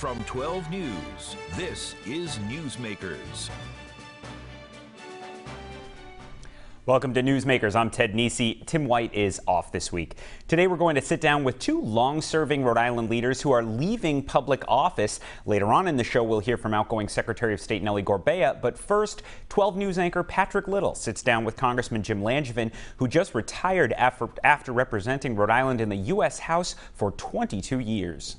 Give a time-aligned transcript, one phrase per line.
[0.00, 3.50] From 12 News, this is Newsmakers.
[6.86, 7.76] Welcome to Newsmakers.
[7.76, 8.62] I'm Ted Nesi.
[8.64, 10.14] Tim White is off this week.
[10.48, 14.22] Today we're going to sit down with two long-serving Rhode Island leaders who are leaving
[14.22, 15.20] public office.
[15.44, 18.58] Later on in the show, we'll hear from outgoing Secretary of State Nellie Gorbea.
[18.62, 23.34] But first, 12 News anchor Patrick Little sits down with Congressman Jim Langevin, who just
[23.34, 26.38] retired after, after representing Rhode Island in the U.S.
[26.38, 28.36] House for 22 years.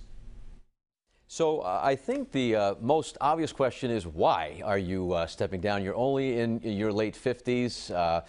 [1.34, 5.62] So uh, I think the uh, most obvious question is why are you uh, stepping
[5.62, 5.81] down?
[5.81, 7.89] You're only in your late 50s.
[7.89, 8.20] Uh,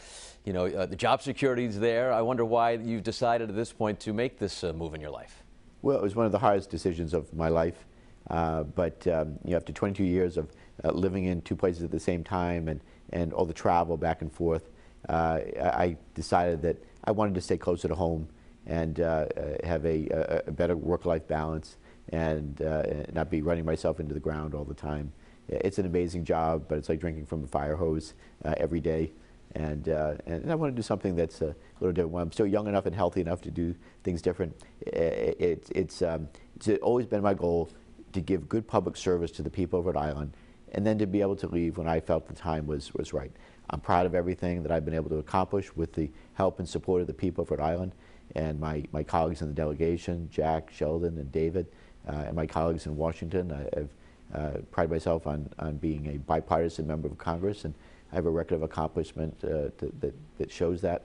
[0.45, 2.13] you know, uh, the job security is there.
[2.13, 5.11] I wonder why you've decided at this point to make this uh, move in your
[5.11, 5.43] life.
[5.83, 7.87] Well, it was one of the hardest decisions of my life.
[8.29, 10.53] but um, you know, after 22 years of
[10.85, 14.31] living in two places at the same time and, and all the travel back and
[14.31, 14.71] forth,
[15.09, 18.29] I decided that I wanted to stay closer to home
[18.65, 24.21] and have a, a better work-life balance and uh, not be running myself into the
[24.21, 25.13] ground all the time.
[25.49, 29.13] It's an amazing job, but it's like drinking from a fire hose uh, every day.
[29.55, 32.11] And, uh, and I want to do something that's a little different.
[32.13, 36.01] When I'm still young enough and healthy enough to do things different, it, it, it's,
[36.01, 37.71] um, it's always been my goal
[38.13, 40.33] to give good public service to the people of Rhode Island
[40.73, 43.31] and then to be able to leave when I felt the time was, was right.
[43.71, 47.01] I'm proud of everything that I've been able to accomplish with the help and support
[47.01, 47.93] of the people of Rhode Island
[48.35, 51.67] and my, my colleagues in the delegation, Jack, Sheldon, and David.
[52.09, 53.53] Uh, and my colleagues in Washington.
[53.53, 53.89] I have
[54.35, 57.75] uh, pride myself on, on being a bipartisan member of Congress, and
[58.11, 61.03] I have a record of accomplishment uh, to, that, that shows that.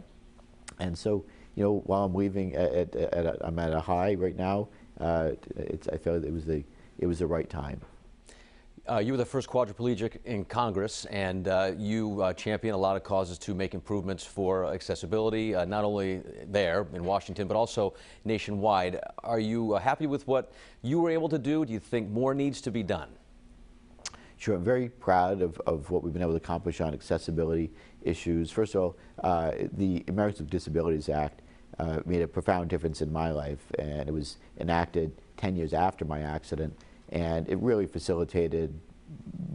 [0.80, 1.23] And so,
[1.56, 4.70] you know, while I'm leaving, at, at, at a, I'm at a high right now.
[5.00, 6.64] I felt it was the
[6.98, 7.81] it was the right time.
[8.89, 12.95] Uh, you were the first quadriplegic in Congress, and uh, you uh, champion a lot
[12.95, 17.94] of causes to make improvements for accessibility, uh, not only there in Washington, but also
[18.23, 18.97] nationwide.
[19.25, 21.66] Are you uh, happy with what you were able to do?
[21.66, 23.09] Do you think more needs to be done?
[24.38, 27.69] Sure, I'm very proud of, of what we've been able to accomplish on accessibility
[28.03, 28.51] issues.
[28.51, 31.41] First of all, uh, the Americans with Disabilities Act
[32.06, 36.22] made a profound difference in my life, and it was enacted 10 years after my
[36.22, 36.73] accident
[37.09, 38.79] and it really facilitated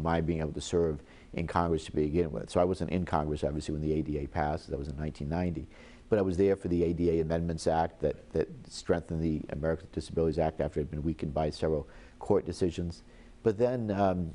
[0.00, 1.00] my being able to serve
[1.34, 2.50] in Congress to begin with.
[2.50, 4.70] So I wasn't in Congress, obviously, when the ADA passed.
[4.70, 5.66] That was in 1990.
[6.08, 9.92] But I was there for the ADA Amendments Act that, that strengthened the Americans with
[9.92, 13.02] Disabilities Act after it had been weakened by several court decisions.
[13.42, 14.30] But then, um,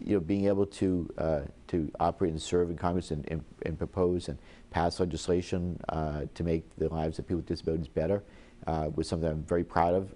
[0.00, 3.78] you know, being able to, uh, to operate and serve in Congress and, and, and
[3.78, 4.38] propose and
[4.70, 8.22] pass legislation uh, to make the lives of people with disabilities better
[8.66, 10.12] uh, was something I'm very proud of,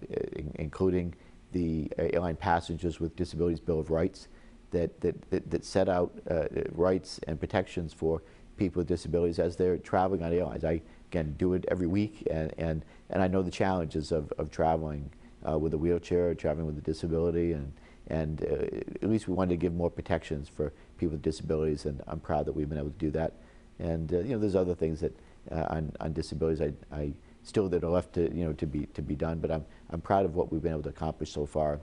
[0.57, 1.15] including
[1.57, 4.29] the Airline Passengers with Disabilities Bill of Rights
[4.73, 8.23] that, that, that, that set out uh, rights and protections for
[8.59, 10.65] people with disabilities as they're traveling on airlines.
[10.65, 14.51] I, again, do it every week, and, and, and I know the challenges of, of
[14.51, 15.11] traveling
[15.49, 17.73] uh, with a wheelchair, traveling with a disability, and,
[18.09, 22.03] and uh, at least we wanted to give more protections for people with disabilities, and
[22.07, 23.33] I'm proud that we've been able to do that.
[23.79, 25.17] And uh, you know, there's other things that
[25.51, 27.13] uh, on, on disabilities I, I
[27.47, 29.39] still that are left to you know to be to be done.
[29.39, 31.81] But I'm I'm proud of what we've been able to accomplish so far.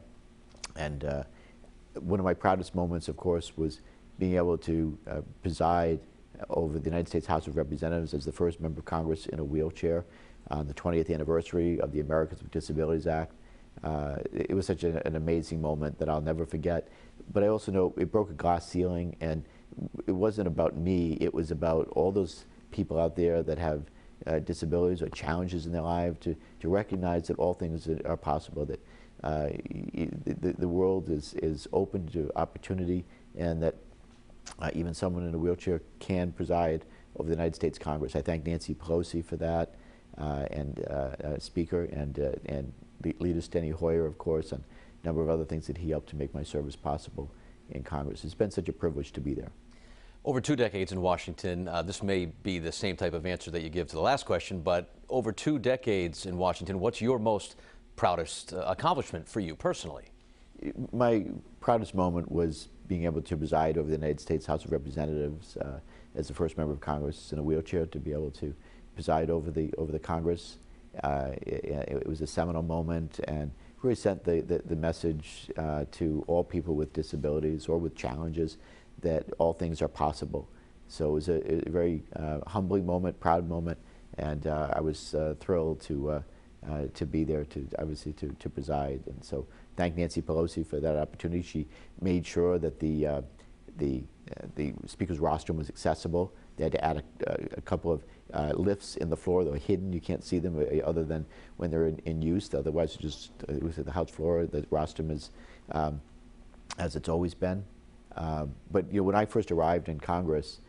[0.75, 1.23] And uh,
[1.99, 3.79] one of my proudest moments, of course, was
[4.19, 5.99] being able to uh, preside
[6.49, 9.43] over the United States House of Representatives as the first member of Congress in a
[9.43, 10.03] wheelchair
[10.49, 13.33] on the 20th anniversary of the Americans with Disabilities Act.
[13.83, 16.89] Uh, it was such a, an amazing moment that I'll never forget.
[17.31, 19.43] But I also know it broke a glass ceiling, and
[20.07, 21.17] it wasn't about me.
[21.21, 23.83] It was about all those people out there that have
[24.27, 28.65] uh, disabilities or challenges in their life, to, to recognize that all things are possible,
[28.65, 28.79] that
[29.23, 29.49] uh,
[30.25, 33.05] the, the world is, is open to opportunity,
[33.37, 33.75] and that
[34.59, 36.85] uh, even someone in a wheelchair can preside
[37.17, 38.15] over the United States Congress.
[38.15, 39.75] I thank Nancy Pelosi for that,
[40.17, 42.73] uh, and uh, uh, Speaker, and, and
[43.19, 44.63] Leader Steny Hoyer, of course, and
[45.01, 47.31] a number of other things that he helped to make my service possible
[47.69, 48.23] in Congress.
[48.23, 49.51] It's been such a privilege to be there.
[50.25, 53.61] Over two decades in Washington, uh, this may be the same type of answer that
[53.61, 57.57] you give to the last question, but over two decades in Washington, what's your most
[57.97, 60.05] proudest uh, accomplishment for you personally?
[60.93, 61.25] My
[61.59, 65.79] proudest moment was being able to preside over the United States House of Representatives uh,
[66.15, 68.55] as the first member of Congress in a wheelchair, to be able to
[68.95, 70.57] preside over the over the Congress.
[71.03, 75.85] Uh, it, it, was a seminal moment and really sent the, the, the message uh,
[75.91, 78.57] to all people with disabilities or with challenges
[79.03, 80.49] that all things are possible.
[80.87, 83.77] So it was a, a very uh, humbling moment, proud moment,
[84.17, 86.21] and uh, I was uh, thrilled to uh,
[86.93, 89.01] to be there to obviously to, to preside.
[89.05, 89.45] And so
[89.75, 91.41] thank Nancy Pelosi for that opportunity.
[91.41, 91.67] She
[92.01, 93.23] made sure that the
[93.77, 94.03] the,
[94.55, 96.31] the speaker's rostrum was accessible.
[96.57, 98.03] They had to add a, a couple of
[98.33, 99.91] uh, lifts in the floor that were hidden.
[99.91, 101.25] You can't see them other than
[101.57, 102.53] when they're in, in use.
[102.53, 104.45] Otherwise, just it was at the house floor.
[104.45, 105.31] The rostrum is
[105.71, 106.01] um,
[106.77, 107.65] as it's always been.
[108.15, 110.59] Um, but you know, when I first arrived in Congress,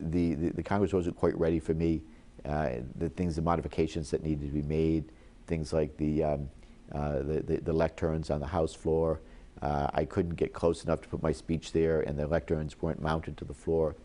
[0.00, 2.02] the, the, the Congress wasn't quite ready for me.
[2.44, 5.04] Uh, the things, the modifications that needed to be made,
[5.46, 6.48] things like the, um,
[6.92, 9.20] uh, the, the, the, lecterns on the House floor.
[9.60, 13.02] Uh, I couldn't get close enough to put my speech there, and the lecterns weren't
[13.02, 13.96] mounted to the floor,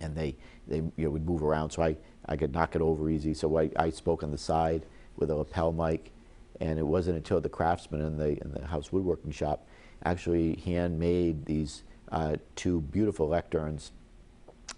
[0.00, 1.96] and they, they you know, would move around, so I,
[2.26, 3.34] I could knock it over easy.
[3.34, 6.12] So I, I spoke on the side with a lapel mic,
[6.60, 9.66] and it wasn't until the craftsman in the, in the House woodworking shop
[10.04, 13.90] actually handmade these uh, two beautiful lecterns,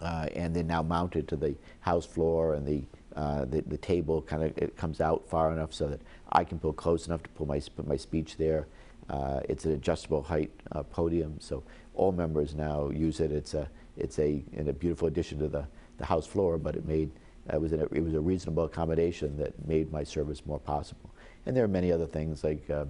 [0.00, 2.82] uh, and they're now mounted to the house floor, and the
[3.14, 6.00] uh, the, the, table kind of it comes out far enough so that
[6.32, 8.66] I can pull close enough to pull my put my speech there.
[9.10, 11.62] Uh, it's an adjustable height uh, podium, so
[11.94, 13.30] all members now use it.
[13.30, 15.66] It's a it's a, a beautiful addition to the,
[15.98, 17.10] the house floor, but it made
[17.52, 21.10] it was, an, it was a reasonable accommodation that made my service more possible.
[21.44, 22.84] And there are many other things like uh,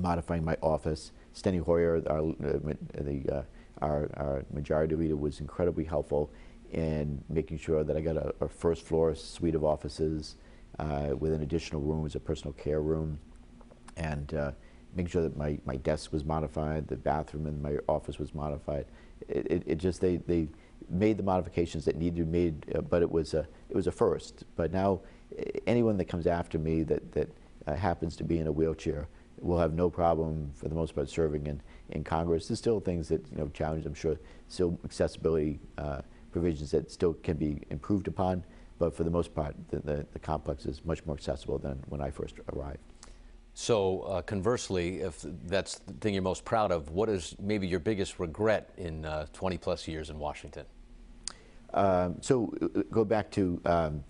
[0.00, 1.12] modifying my office.
[1.34, 3.42] Steny Hoyer, our, uh, the, uh,
[3.82, 6.30] our, our, majority leader, was incredibly helpful
[6.72, 10.36] in making sure that I got a, a first floor suite of offices
[10.78, 13.18] uh, with an additional room as a personal care room,
[13.96, 14.32] and
[14.94, 18.86] making sure that my, my desk was modified, the bathroom in my office was modified.
[19.28, 20.48] It, it, it just, they, they
[20.88, 23.86] made the modifications that needed to be made, uh, but it was, a, it was
[23.86, 24.44] a first.
[24.56, 25.00] But now,
[25.66, 27.28] anyone that comes after me that, that
[27.66, 29.08] uh, happens to be in a wheelchair
[29.42, 32.48] will have no problem, for the most part, serving in, in Congress.
[32.48, 34.18] There's still things that, you know, challenge, I'm sure,
[34.48, 36.02] still accessibility uh,
[36.32, 38.44] provisions that still can be improved upon,
[38.78, 42.00] but for the most part, the, the, the complex is much more accessible than when
[42.00, 42.78] I first arrived.
[43.54, 47.80] So uh, conversely, if that's the thing you're most proud of, what is maybe your
[47.80, 50.64] biggest regret in uh, 20 plus years in Washington?
[51.74, 54.04] Um, so uh, go back to um,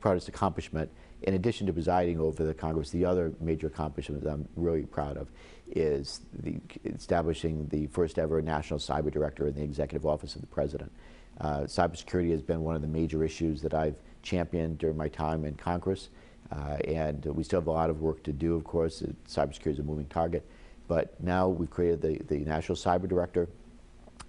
[0.00, 0.90] proudest accomplishment.
[1.22, 5.16] In addition to presiding over the Congress, the other major accomplishment that I'm really proud
[5.16, 5.28] of
[5.68, 10.46] is the establishing the first ever national cyber director in the executive office of the
[10.46, 10.92] president.
[11.40, 15.44] Uh, cybersecurity has been one of the major issues that I've championed during my time
[15.44, 16.10] in Congress,
[16.52, 18.54] uh, and we still have a lot of work to do.
[18.54, 20.46] Of course, cybersecurity is a moving target,
[20.86, 23.48] but now we've created the, the national cyber director,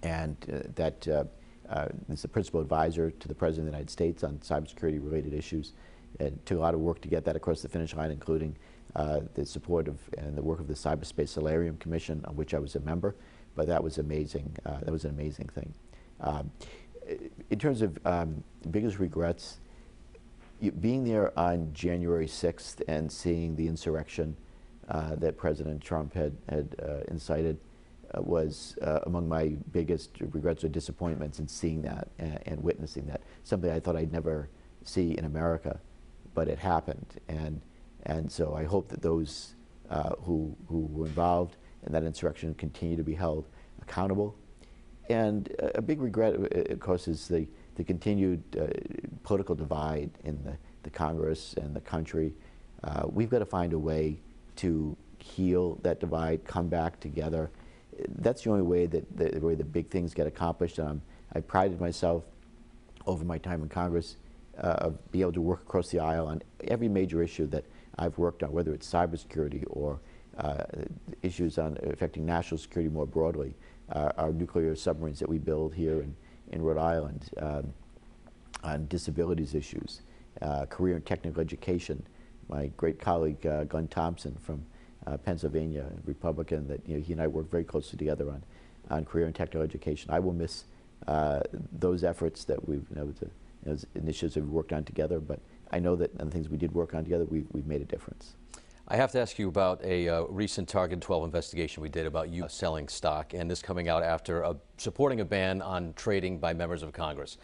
[0.03, 1.23] and uh, that uh,
[1.69, 5.33] uh, is the principal advisor to the President of the United States on cybersecurity related
[5.33, 5.73] issues.
[6.19, 8.55] It took a lot of work to get that across the finish line, including
[8.95, 12.59] uh, the support of and the work of the Cyberspace Solarium Commission, on which I
[12.59, 13.15] was a member.
[13.55, 14.55] But that was amazing.
[14.65, 15.73] Uh, that was an amazing thing.
[16.21, 16.51] Um,
[17.49, 19.59] in terms of um, biggest regrets,
[20.59, 24.35] you, being there on January 6th and seeing the insurrection
[24.89, 27.57] uh, that President Trump had, had uh, incited
[28.13, 33.05] uh, was uh, among my biggest regrets or disappointments in seeing that and, and, witnessing
[33.07, 33.21] that.
[33.43, 34.47] Something I thought I'd never
[34.85, 35.79] see in America,
[36.37, 37.19] but it happened.
[37.27, 37.61] And,
[38.03, 39.55] and so I hope that those
[39.89, 43.47] uh, who, who were involved in that insurrection continue to be held
[43.81, 44.35] accountable.
[45.09, 48.67] And a, big regret, uh, of course, is the, the continued uh,
[49.23, 52.35] political divide in the, the Congress and the country.
[52.83, 54.19] Uh, we've got to find a way
[54.57, 57.49] to heal that divide, come back together,
[58.19, 60.79] that's the only way that the, way the big things get accomplished.
[60.79, 61.01] Um,
[61.33, 62.25] I prided myself
[63.07, 64.17] over my time in Congress
[64.61, 67.63] uh, being able to work across the aisle on every major issue that
[67.99, 69.99] I've worked on, whether it's cybersecurity or
[70.37, 70.63] uh,
[71.23, 73.55] issues on affecting national security more broadly,
[73.91, 76.15] uh, our nuclear submarines that we build here in,
[76.51, 77.73] in Rhode Island, um,
[78.63, 80.01] on disabilities issues,
[80.41, 82.03] uh, career and technical education.
[82.49, 84.63] My great colleague uh, Glenn Thompson from
[85.05, 88.43] uh, Pennsylvania, Republican, that you know, he and I worked very closely together on,
[88.89, 90.11] on career and technical education.
[90.11, 90.65] I will miss
[91.71, 93.29] those efforts that we've, you know, to,
[93.63, 95.39] those initiatives that we worked on together, but
[95.71, 98.35] I know that the things we did work on together, we've, we've made a difference.
[98.87, 102.29] I have to ask you about a uh, recent Target 12 investigation we did about
[102.29, 106.83] you selling stock, and this coming out after supporting a ban on trading by members
[106.83, 107.37] of Congress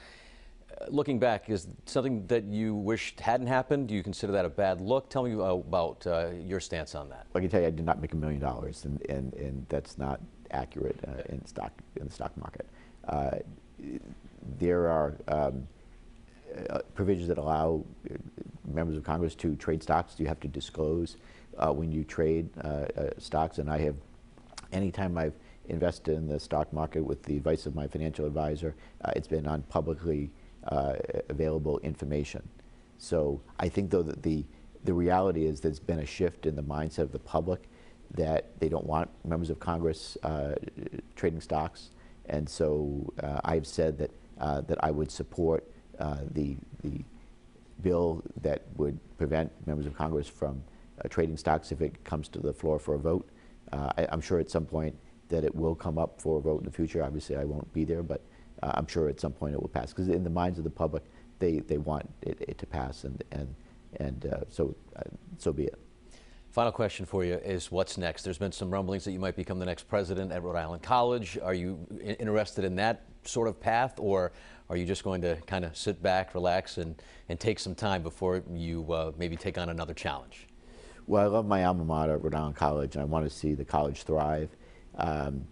[0.90, 3.88] looking back, is something that you wished hadn't happened?
[3.88, 5.10] Do you consider that a bad look?
[5.10, 7.28] Tell me about uh, your stance on that.
[7.36, 9.98] I can tell you, I did not make a million dollars, and, and, and that's
[9.98, 12.68] not accurate uh, in stock in the stock market.
[13.08, 13.32] Uh,
[14.60, 15.68] there are um,
[16.70, 18.16] uh, provisions that allow uh,
[18.66, 20.16] members of Congress to trade stocks.
[20.20, 21.18] You have to disclose
[21.58, 22.50] uh, when you trade
[23.18, 23.96] stocks, and I have,
[24.72, 25.36] anytime I've
[25.70, 28.76] invested in the stock market with the advice of my financial advisor,
[29.16, 30.32] it's been on publicly
[30.68, 30.96] uh,
[31.30, 32.48] available information.
[32.98, 34.46] So I think though that the,
[34.84, 37.70] the reality is there's been a shift in the mindset of the public
[38.16, 40.54] that they don't want members of Congress uh,
[41.16, 41.90] trading stocks
[42.26, 45.70] and so uh, I've said that uh, that I would support
[46.00, 47.04] uh, the the
[47.82, 50.64] bill that would prevent members of Congress from
[51.04, 53.28] uh, trading stocks if it comes to the floor for a vote.
[53.72, 54.96] Uh, I, am sure at some point
[55.30, 57.04] that it will come up for a vote in the future.
[57.04, 58.22] Obviously, I won't be there, but
[58.62, 60.70] uh, I'm sure at some point it will pass because in the minds of the
[60.70, 61.04] public,
[61.40, 63.54] they, they want it, it to pass, and and
[63.98, 64.76] and so
[65.38, 65.80] so be it.
[66.54, 68.22] Final question for you is what's next?
[68.22, 71.36] There's been some rumblings that you might become the next president at Rhode Island College.
[71.42, 74.32] Are you interested in that sort of path, or
[74.70, 78.02] are you just going to kind of sit back, relax, and, and take some time
[78.02, 80.48] before you uh, maybe take on another challenge?
[81.06, 83.66] Well, I love my alma mater, Rhode Island College, and I want to see the
[83.66, 84.50] college thrive.
[84.98, 85.46] Um,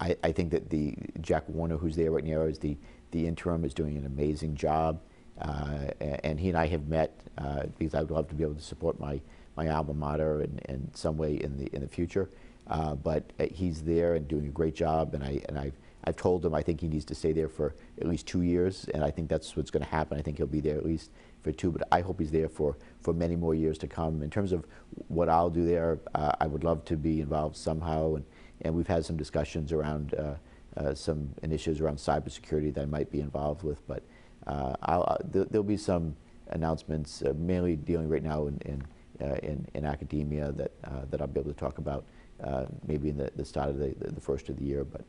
[0.00, 2.76] I, I, think that the Jack Warner, who's there right now, is the,
[3.10, 5.00] the interim, is doing an amazing job.
[5.40, 8.54] Uh, and he and I have met uh, because I would love to be able
[8.54, 9.20] to support my,
[9.56, 12.30] my alma mater in, in some way in the, in the future.
[12.68, 16.16] Uh, but uh, he's there and doing a great job, and, I, and I've, I've
[16.16, 19.02] told him I think he needs to stay there for at least two years, and
[19.02, 20.18] I think that's what's going to happen.
[20.18, 21.10] I think he'll be there at least
[21.42, 24.22] for two, but I hope he's there for, for many more years to come.
[24.22, 24.64] In terms of
[25.08, 28.24] what I'll do there, uh, I would love to be involved somehow, and,
[28.62, 30.34] and we've had some discussions around uh,
[30.76, 34.02] uh, some initiatives around cybersecurity that I might be involved with, but
[34.46, 36.14] uh, uh, th there'll be some
[36.50, 38.86] announcements, uh, mainly dealing right now in, in,
[39.42, 40.70] in, in, academia that,
[41.10, 42.04] that I'll be able to talk about
[42.86, 45.04] maybe in the, the start of the, the first of the year, but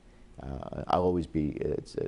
[0.88, 1.60] I'll always be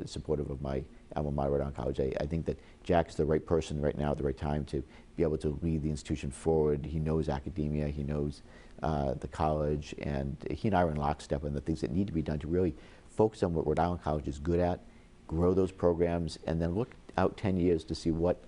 [0.05, 0.83] supportive of my
[1.15, 1.99] alma mater, Island College.
[1.99, 4.65] I, I, think that Jack is the right person right now at the right time
[4.65, 4.83] to
[5.15, 6.85] be able to lead the institution forward.
[6.85, 8.41] He knows academia, he knows
[8.83, 12.07] uh, the college, and he and I are in lockstep on the things that need
[12.07, 12.75] to be done to really
[13.09, 14.79] focus on what Rhode Island College is good at,
[15.27, 18.41] grow those programs, and then look out 10 years to see what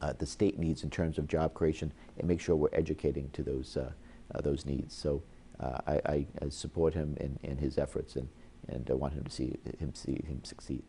[0.00, 3.42] uh, the state needs in terms of job creation and make sure we're educating to
[3.42, 3.90] those, uh,
[4.34, 4.94] uh those needs.
[4.94, 5.22] So
[5.60, 8.28] uh, I, I, support him in, in his efforts and,
[8.68, 10.84] and I want him to see him, see him succeed.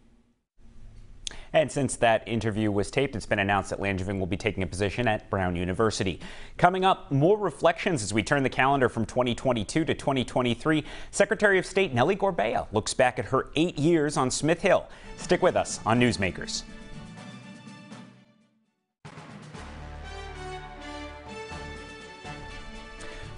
[1.54, 4.68] And since that interview was taped, it's been announced that Langevin will be taking a
[4.68, 6.20] position at Brown University.
[6.58, 10.84] Coming up, more reflections as we turn the calendar from 2022 to 2023.
[11.12, 14.88] Secretary of State Nellie Gorbea looks back at her eight years on Smith Hill.
[15.18, 16.64] Stick with us on Newsmakers.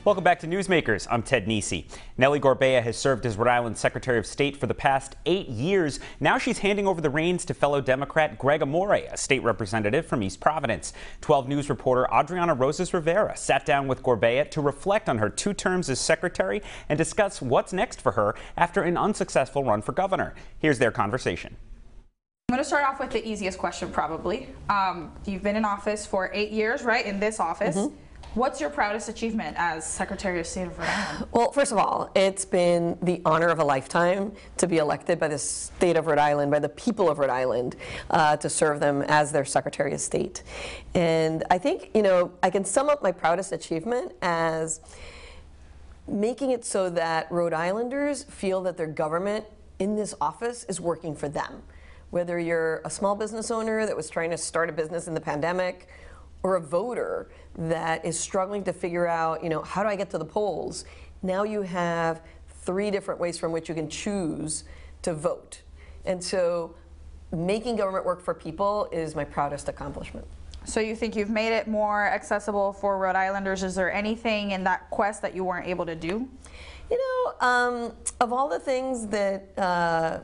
[0.08, 1.06] Welcome back to Newsmakers.
[1.12, 1.86] I'm Ted Nesi.
[2.18, 6.00] Nellie Gorbea has served as Rhode Island Secretary of State for the past eight years.
[6.22, 10.24] Now she's handing over the reins to fellow Democrat Greg Amore, a state representative from
[10.24, 10.94] East Providence.
[11.20, 15.54] 12 News reporter Adriana Rosas Rivera sat down with Gorbea to reflect on her two
[15.54, 20.34] terms as secretary and discuss what's next for her after an unsuccessful run for governor.
[20.58, 21.58] Here's their conversation.
[22.48, 24.48] I'm going to start off with the easiest question, probably.
[24.70, 27.06] Um, you've been in office for eight years, right?
[27.06, 27.76] In this office.
[27.76, 28.07] Mm -hmm.
[28.38, 31.28] What's your proudest achievement as Secretary of State of Rhode Island?
[31.32, 35.28] Well, first of all, it's been the honor of a lifetime to be elected by
[35.28, 37.78] the state of Rhode Island, by the people of Rhode Island,
[38.12, 40.44] uh, to serve them as their Secretary of State.
[40.94, 44.82] And I think, you know, I can sum up my proudest achievement as
[46.08, 49.46] making it so that Rhode Islanders feel that their government
[49.80, 51.64] in this office is working for them.
[52.12, 55.22] Whether you're a small business owner that was trying to start a business in the
[55.22, 55.88] pandemic,
[56.44, 60.10] or a voter that is struggling to figure out, you know, how do I get
[60.12, 60.86] to the polls?
[61.24, 62.22] Now you have
[62.62, 64.64] three different ways from which you can choose
[65.02, 65.62] to vote.
[66.06, 66.76] And so
[67.32, 70.26] making government work for people is my proudest accomplishment.
[70.66, 73.64] So you think you've made it more accessible for Rhode Islanders?
[73.64, 76.28] Is there anything in that quest that you weren't able to do?
[76.90, 80.20] You know, um, of all the things that uh,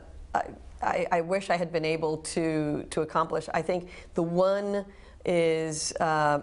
[0.82, 4.84] I, I, wish I had been able to, to accomplish, I think the one
[5.24, 6.38] is uh,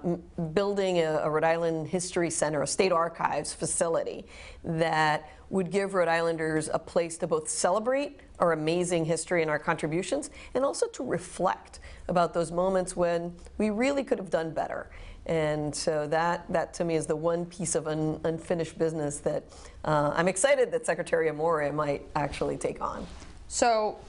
[0.53, 4.25] building a, a, Rhode Island History Center, a state archives facility
[4.63, 9.59] that would give Rhode Islanders a place to both celebrate our amazing history and our
[9.59, 14.89] contributions and also to reflect about those moments when we really could have done better.
[15.27, 19.43] And so that, that to me is the one piece of un, unfinished business that
[19.85, 23.05] uh, I'm excited that Secretary Amore might actually take on.
[23.47, 23.99] So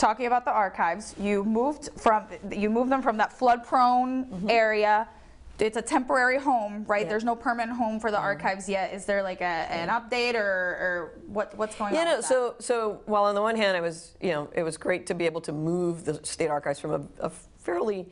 [0.00, 4.50] talking about the archives, you moved from you moved them from that flood-prone mm -hmm.
[4.50, 5.08] area.
[5.58, 7.02] It's a temporary home, right?
[7.02, 7.10] Yeah.
[7.10, 8.44] There's no permanent home for the mm-hmm.
[8.44, 8.94] archives yet.
[8.94, 10.52] Is there like a, an update or,
[10.84, 10.92] or
[11.36, 12.06] what, what's going yeah, on?
[12.06, 12.32] Yeah, no.
[12.32, 12.76] So so
[13.12, 15.42] while on the one hand, it was you know it was great to be able
[15.42, 17.30] to move the state archives from a, a
[17.66, 18.06] fairly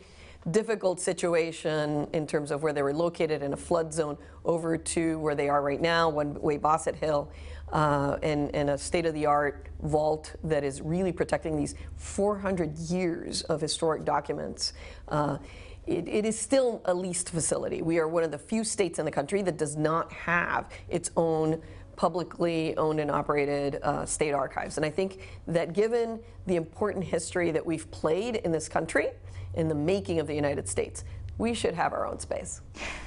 [0.51, 5.19] difficult situation in terms of where they were located in a flood zone over to
[5.25, 7.29] where they are right now, one way Bossett Hill
[7.73, 14.05] uh, and, and, a state-of-the-art vault that is really protecting these 400 years of historic
[14.05, 14.73] documents.
[15.09, 15.39] Uh,
[15.87, 17.83] it, it is still a leased facility.
[17.83, 21.11] We are one of the few states in the country that does not have its
[21.17, 21.63] own
[21.97, 24.77] publicly owned and operated uh, state archives.
[24.77, 29.09] And I think that given the important history that we've played in this country,
[29.55, 31.05] in the making of the United States,
[31.39, 32.61] we should have our own space.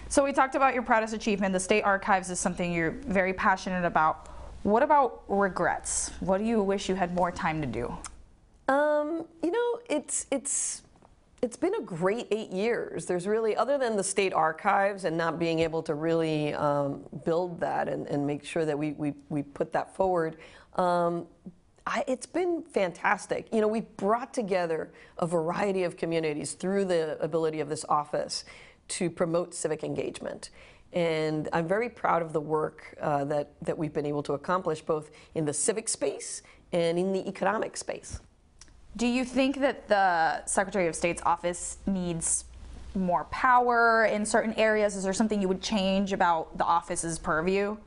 [0.09, 1.53] So we talked about your proudest achievement.
[1.53, 4.27] The state archives is something you're very passionate about.
[4.63, 6.11] What about regrets?
[6.19, 7.97] What do you wish you had more time to do?
[8.67, 10.83] Um, you know, it's it's
[11.41, 13.07] it's been a great eight years.
[13.07, 17.59] There's really, other than the state archives and not being able to really um, build
[17.61, 20.37] that and, and make sure that we, we, we put that forward,
[20.75, 21.25] um,
[21.87, 23.47] I, it's been fantastic.
[23.51, 28.45] You know, we brought together a variety of communities through the ability of this office
[28.89, 30.51] to promote civic engagement.
[30.93, 34.81] And I'm very proud of the work uh, that, that we've been able to accomplish
[34.81, 36.41] both in the civic space
[36.73, 38.19] and in the economic space.
[38.97, 42.45] Do you think that the Secretary of State's office needs
[42.93, 44.97] more power in certain areas?
[44.97, 47.77] Is there something you would change about the office's purview?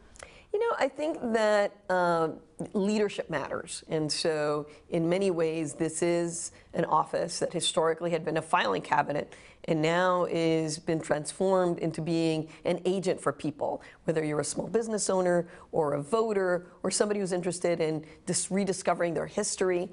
[0.53, 2.29] You know, I think that uh,
[2.73, 3.85] leadership matters.
[3.89, 8.83] And so, in many ways, this is an office that historically had been a filing
[8.83, 9.35] cabinet
[9.67, 14.67] and now is been transformed into being an agent for people, whether you're a small
[14.67, 19.89] business owner or a voter or somebody who's interested in dis- rediscovering their history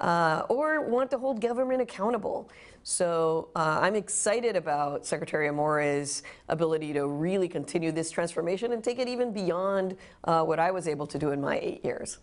[0.00, 2.50] uh, or want to hold government accountable.
[2.86, 8.98] So uh, I'm excited about Secretary Amore's ability to really continue this transformation and take
[8.98, 12.18] it even beyond uh, what I was able to do in my eight years.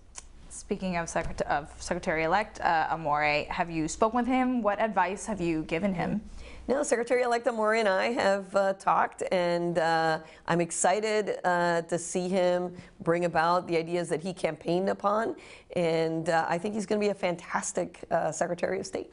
[0.49, 4.61] Speaking of, Secret- of Secretary-elect uh, Amore, have you spoken with him?
[4.61, 6.21] What advice have you given him?
[6.67, 12.29] No, Secretary-elect Amore and I have uh, talked, and uh, I'm excited uh, to see
[12.29, 15.37] him bring about the ideas that he campaigned upon,
[15.75, 19.11] and uh, I think he's going to be a fantastic uh, Secretary of State.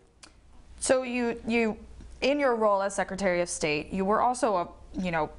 [0.81, 1.77] So you you
[2.21, 4.69] in your role as Secretary of State, you were also a
[5.01, 5.31] you know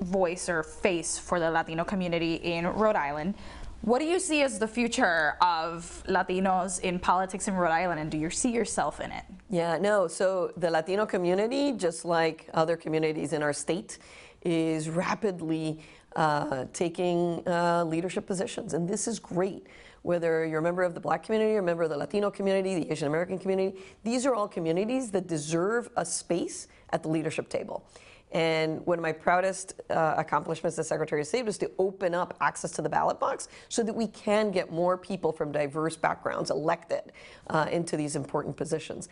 [0.00, 3.34] voice or face for the Latino community in Rhode Island.
[3.82, 8.10] What do you see as the future of Latinos in politics in Rhode Island, and
[8.10, 9.24] do you see yourself in it?
[9.50, 10.08] Yeah, no.
[10.08, 13.98] So the Latino community, just like other communities in our state,
[14.42, 15.80] is rapidly
[16.16, 19.66] uh, taking uh, leadership positions, and this is great.
[20.04, 22.74] Whether you're a member of the Black community, or a member of the Latino community,
[22.74, 27.48] the Asian American community, these are all communities that deserve a space at the leadership
[27.48, 27.86] table.
[28.30, 32.36] And one of my proudest uh, accomplishments as Secretary of State was to open up
[32.42, 36.50] access to the ballot box so that we can get more people from diverse backgrounds
[36.50, 37.12] elected
[37.48, 39.08] uh, into these important positions.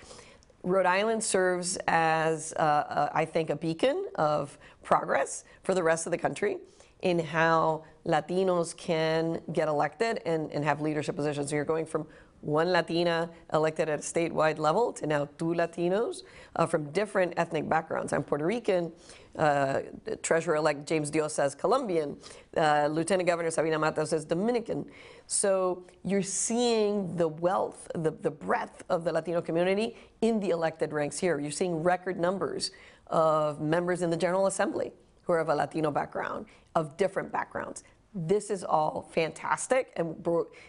[0.62, 6.06] Rhode Island serves as, uh, uh I think, a beacon of progress for the rest
[6.06, 6.58] of the country
[7.00, 11.50] in how Latinos can get elected and, and have leadership positions.
[11.50, 12.06] So you're going from
[12.42, 16.22] one Latina elected at a statewide level to now two Latinos
[16.56, 18.12] uh, from different ethnic backgrounds.
[18.12, 18.92] I'm Puerto Rican,
[19.38, 19.82] uh,
[20.22, 22.16] Treasurer elect James Diossa is Colombian,
[22.56, 24.84] uh, Lieutenant Governor Sabina Matos is Dominican.
[25.28, 30.92] So you're seeing the wealth, the, the breadth of the Latino community in the elected
[30.92, 31.38] ranks here.
[31.38, 32.72] You're seeing record numbers
[33.06, 34.92] of members in the General Assembly
[35.32, 40.14] who are of a Latino background, of different backgrounds this is all fantastic and,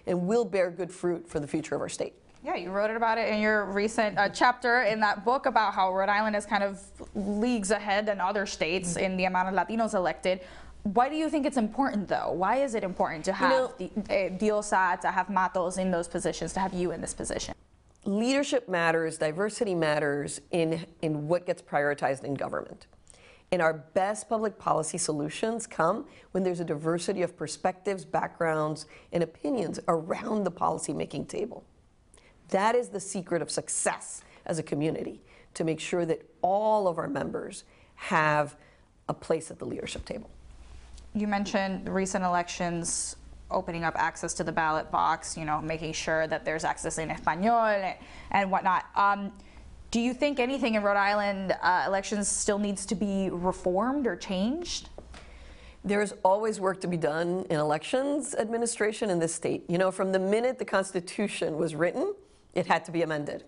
[0.08, 2.14] and will bear good fruit for the future of our state.
[2.44, 5.94] Yeah, you wrote about it in your recent uh, chapter in that book about how
[5.94, 6.82] Rhode Island is kind of
[7.16, 9.06] leagues ahead than other states mm-hmm.
[9.06, 10.42] in the amount of Latinos elected.
[10.84, 12.34] Why do you think it's important, though?
[12.34, 15.92] Why is it important to have you know, the, uh, Diossa, to have Matos in
[15.92, 17.56] those positions, to have you in this position?
[18.04, 22.88] Leadership matters, diversity matters in, in what gets prioritized in government.
[23.54, 29.22] And our best public policy solutions come when there's a diversity of perspectives, backgrounds, and
[29.22, 31.64] opinions around the policymaking table.
[32.50, 35.22] That is the secret of success as a community
[35.54, 37.64] to make sure that all of our members
[37.94, 38.56] have
[39.08, 40.32] a place at the leadership table.
[41.14, 43.18] You mentioned recent elections
[43.52, 47.12] opening up access to the ballot box, you know, making sure that there's access in
[47.12, 47.94] Espanol
[48.32, 48.86] and whatnot.
[48.96, 49.32] Um,
[49.94, 54.16] do you think anything in Rhode Island uh, elections still needs to be reformed or
[54.16, 54.90] changed?
[55.84, 59.64] There's always work to be done in elections administration in this state.
[59.70, 62.16] You know, from the minute the Constitution was written,
[62.56, 63.44] it had to be amended.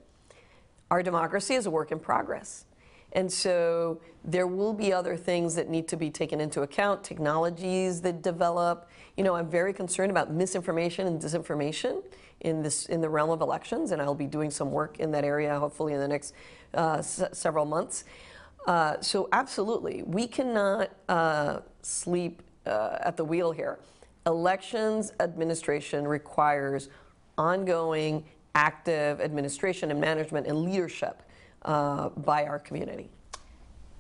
[0.92, 2.66] Our democracy is a work in progress.
[3.14, 8.02] And so there will be other things that need to be taken into account, technologies
[8.02, 8.88] that develop.
[9.18, 12.04] You know, I'm very concerned about misinformation and disinformation
[12.42, 15.24] in this in the realm of elections, and I'll be doing some work in that
[15.24, 16.34] area hopefully in the next
[16.74, 18.04] uh, several months.
[18.68, 23.80] Uh, so absolutely, we cannot uh, sleep uh, at the wheel here.
[24.26, 26.90] Elections administration requires
[27.38, 28.24] ongoing,
[28.56, 31.22] active administration and management and leadership
[31.64, 33.10] uh, by our community.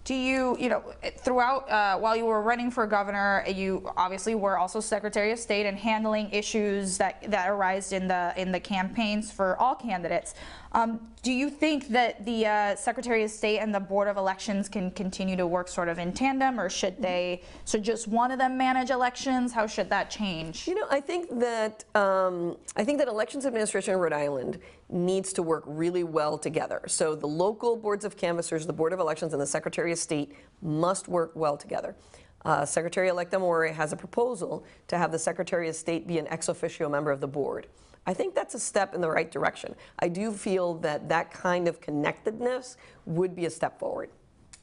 [0.05, 0.83] Do you, you know,
[1.17, 5.65] throughout, uh, while you were running for governor, you obviously were also Secretary of State
[5.65, 10.35] and handling issues that, that arise in the, in the campaigns for all candidates.
[10.75, 14.67] Um, do you think that the uh, Secretary of State and the Board of Elections
[14.67, 18.39] can continue to work sort of in tandem, or should they, should just one of
[18.39, 19.53] them manage elections?
[19.53, 20.67] How should that change?
[20.67, 24.59] You know, I think that um, I think that elections administration in Rhode Island
[24.89, 26.81] needs to work really well together.
[26.87, 30.35] So the local boards of canvassers, the Board of Elections, and the Secretary of State
[30.61, 31.95] must work well together.
[32.43, 36.49] Uh, Secretary-elect Amore has a proposal to have the Secretary of State be an ex
[36.49, 37.67] officio member of the board.
[38.07, 39.75] I think that's a step in the right direction.
[39.99, 44.09] I do feel that that kind of connectedness would be a step forward.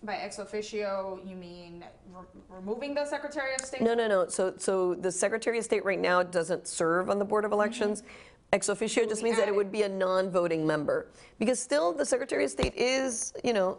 [0.05, 3.83] By ex officio, you mean re- removing the Secretary of State?
[3.83, 4.29] No, no, no.
[4.29, 8.03] So, so the Secretary of State right now doesn't serve on the Board of Elections.
[8.03, 8.09] Mm-hmm.
[8.53, 11.11] Ex officio just means that it would be a non-voting member.
[11.39, 13.79] Because still, the Secretary of State is, you know,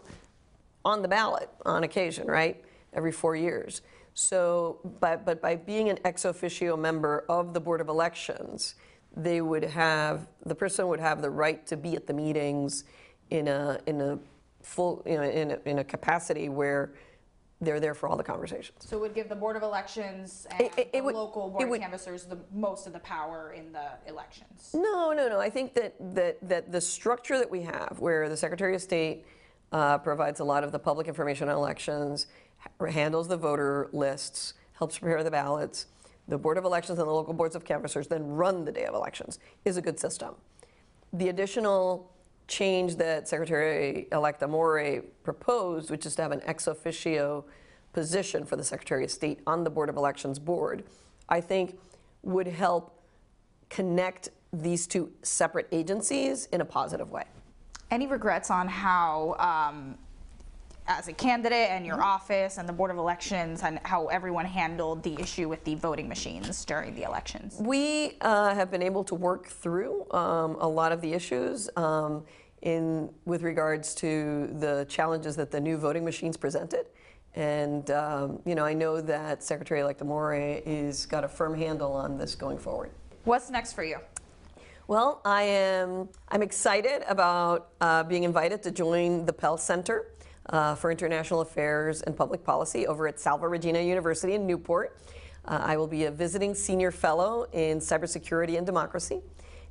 [0.83, 2.63] on the ballot on occasion, right?
[2.93, 3.81] Every four years.
[4.13, 8.75] So, but, but by being an ex officio member of the Board of Elections,
[9.15, 12.83] they would have, the person would have the right to be at the meetings
[13.29, 14.19] in a, in a
[14.61, 16.93] full, you know, in a, in a capacity where
[17.61, 18.77] they're there for all the conversations.
[18.85, 21.47] So it would give the Board of Elections and It- it- it the would- local
[21.47, 24.71] it board of would- canvassers the most of the power in the elections.
[24.73, 25.39] No, no, no.
[25.39, 29.25] I think that, that, that the structure that we have, where the Secretary of State
[29.71, 34.55] uh, provides a lot of the public information on elections, ha- handles the voter lists,
[34.73, 35.85] helps prepare the ballots,
[36.27, 38.93] the Board of Elections and the local boards of canvassers then run the day of
[38.93, 40.35] elections, is a good system.
[41.11, 42.11] The additional
[42.47, 47.45] change that Secretary-elect Amore proposed, which is to have an ex officio
[47.93, 50.83] position for the Secretary of State on the Board of Elections board,
[51.29, 51.79] I think
[52.23, 52.99] would help
[53.69, 57.25] connect these two separate agencies in a positive way.
[57.91, 59.97] Any regrets on how, um,
[60.87, 65.03] as a candidate and your office and the Board of Elections, and how everyone handled
[65.03, 67.57] the issue with the voting machines during the elections?
[67.59, 72.25] We uh, have been able to work through um, a lot of the issues um,
[72.61, 76.85] in with regards to the challenges that the new voting machines presented.
[77.35, 82.17] And um, you know, I know that Secretary-elect Amore is got a firm handle on
[82.17, 82.91] this going forward.
[83.23, 83.97] What's next for you?
[84.87, 86.09] Well, I am.
[86.27, 90.07] I'm excited about uh, being invited to join the Pell Center
[90.49, 94.97] uh, for International Affairs and Public Policy over at Salve Regina University in Newport.
[95.45, 99.21] Uh, I will be a visiting senior fellow in cybersecurity and democracy,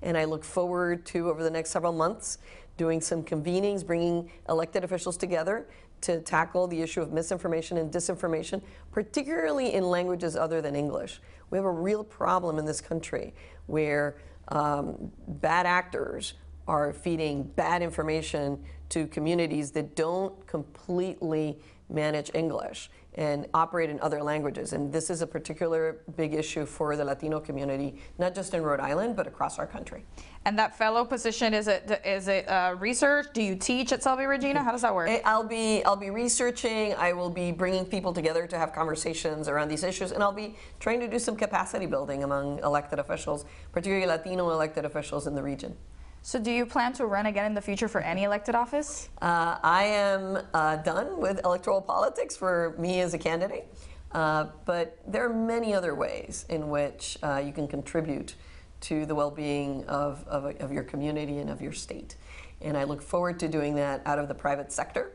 [0.03, 2.39] and I look forward to over the next several months
[2.77, 5.67] doing some convenings, bringing elected officials together
[6.03, 11.21] to tackle the issue of misinformation and disinformation, particularly in languages other than English.
[11.51, 13.35] We have a real problem in this country
[13.67, 14.17] where
[14.49, 16.35] um, bad actors
[16.67, 24.23] are feeding bad information to communities that don't completely manage English and operate in other
[24.23, 24.73] languages.
[24.73, 28.81] And this is a particular big issue for the Latino community, not just in Rhode
[28.81, 30.05] Island, but across our country.
[30.47, 33.27] And that fellow position is it is it uh, research?
[33.35, 34.63] Do you teach at Salve Regina?
[34.63, 35.11] How does that work?
[35.25, 36.95] I'll be I'll be researching.
[36.95, 40.57] I will be bringing people together to have conversations around these issues, and I'll be
[40.81, 45.43] trying to do some capacity building among elected officials, particularly Latino elected officials in the
[45.43, 45.77] region.
[46.25, 49.09] So do you plan to run again in the future for any elected office?
[49.21, 53.67] Uh, I am uh, done with electoral politics for me as a candidate,
[54.13, 58.37] uh, but there are many other ways in which uh, you can contribute
[58.83, 62.15] to the well-being of, of, of your community and of your state.
[62.61, 65.15] And I look forward to doing that out of the private sector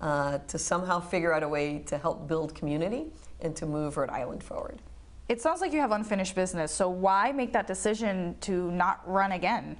[0.00, 3.06] uh, to somehow figure out a way to help build community
[3.40, 4.82] and to move Rhode Island forward.
[5.28, 6.72] It sounds like you have unfinished business.
[6.72, 9.76] So why make that decision to not run again?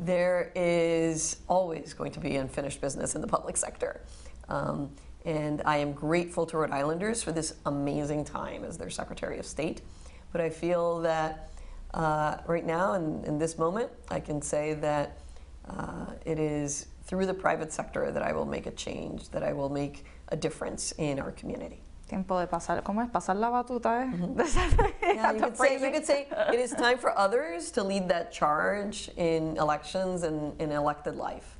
[0.00, 4.00] There is always going to be unfinished business in the public sector.
[4.48, 4.90] Um,
[5.26, 9.44] and I am grateful to Rhode Islanders for this amazing time as their Secretary of
[9.44, 9.82] State.
[10.32, 11.52] But I feel that
[11.92, 15.18] uh, right now, in, in this moment, I can say that
[15.68, 19.52] uh, it is through the private sector that I will make a change, that I
[19.52, 21.82] will make a difference in our community.
[22.10, 23.08] Tiempo de pasar, ¿cómo es?
[23.08, 24.10] Pasar la batuta, eh?
[25.14, 28.32] Yeah, you could say you could say it is time for others to lead that
[28.32, 31.56] charge in elections and in elected life.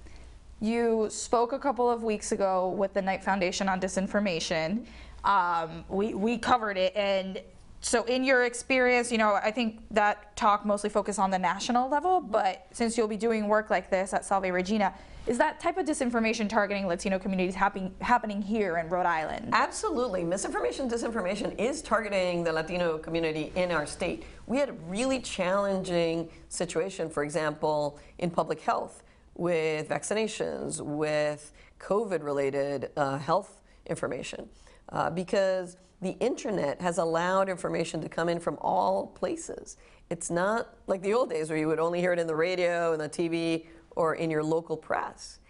[0.61, 4.87] You spoke a couple of weeks ago with the Knight Foundation on disinformation.
[5.25, 6.97] Um, we, we covered it.
[6.97, 7.41] And
[7.81, 11.89] so, in your experience, you know, I think that talk mostly focused on the national
[11.89, 14.93] level, but since you'll be doing work like this at Salve Regina,
[15.31, 19.51] is that type of disinformation targeting Latino communities happen, happening here in Rhode Island?
[19.53, 20.25] Absolutely.
[20.25, 24.25] Misinformation, disinformation is targeting the Latino community in our state.
[24.49, 29.05] We had a really challenging situation, for example, in public health
[29.37, 34.49] with vaccinations, with COVID related uh, health information
[34.89, 39.77] uh, because the internet has allowed information to come in from all places.
[40.11, 42.93] It's not like the old days where you would only hear it in the radio
[42.93, 43.67] and the TV
[44.01, 45.41] or in your local press.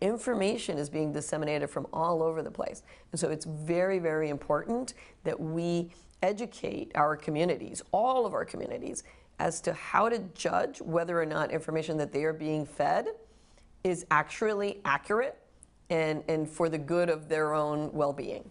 [0.00, 2.82] Information is being disseminated from all over the place.
[3.12, 9.04] And so it's very, very important that we educate our communities, all of our communities,
[9.38, 13.06] as to how to judge whether or not information that they are being fed
[13.84, 15.38] is actually accurate
[15.88, 18.50] and, and for the good of their own well being.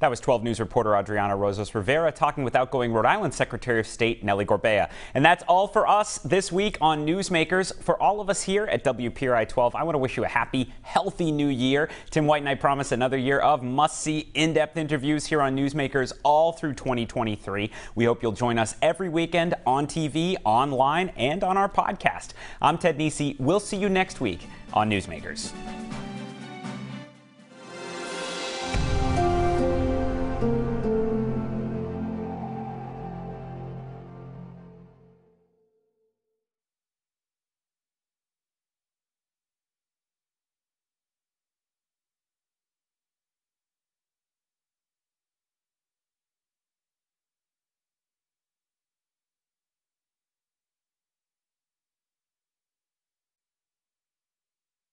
[0.00, 3.86] That was 12 News reporter Adriana Rosas Rivera talking with outgoing Rhode Island Secretary of
[3.86, 4.90] State Nellie Gorbea.
[5.12, 7.78] And that's all for us this week on Newsmakers.
[7.82, 10.72] For all of us here at WPRI 12, I want to wish you a happy,
[10.80, 11.90] healthy new year.
[12.08, 15.54] Tim White and I promise another year of must see, in depth interviews here on
[15.54, 17.70] Newsmakers all through 2023.
[17.94, 22.30] We hope you'll join us every weekend on TV, online, and on our podcast.
[22.62, 23.36] I'm Ted Nesi.
[23.38, 25.52] We'll see you next week on Newsmakers.